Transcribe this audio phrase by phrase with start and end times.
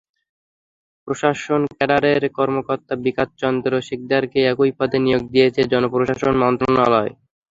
[1.07, 7.11] প্রশাসন ক্যাডারের কর্মকর্তা বিকাশ চন্দ্র সিকদারকে একই পদে নিয়োগ দিয়েছে জনপ্রশাসন মন্ত্রণালয়।